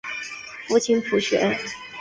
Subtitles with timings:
[0.67, 1.55] 父亲浦璇。